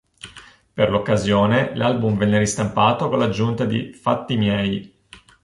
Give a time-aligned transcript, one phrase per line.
[0.73, 4.95] Per l'occasione l'album venne ristampato con l'aggiunta di "Fatti miei".